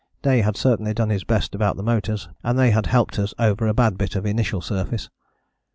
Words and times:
Day 0.23 0.41
had 0.41 0.57
certainly 0.57 0.95
done 0.95 1.11
his 1.11 1.23
best 1.23 1.53
about 1.53 1.77
the 1.77 1.83
motors 1.83 2.27
and 2.41 2.57
they 2.57 2.71
had 2.71 2.87
helped 2.87 3.19
us 3.19 3.35
over 3.37 3.67
a 3.67 3.73
bad 3.75 3.99
bit 3.99 4.15
of 4.15 4.25
initial 4.25 4.59
surface. 4.59 5.11